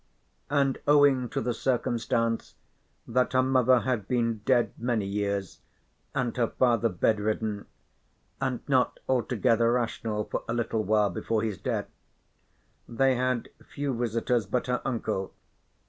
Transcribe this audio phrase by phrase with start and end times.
[0.49, 2.55] And owing to the circumstance
[3.07, 5.59] that her mother had been dead many years,
[6.15, 7.67] and her father bedridden,
[8.41, 11.85] and not altogether rational for a little while before his death,
[12.89, 15.35] they had few visitors but her uncle.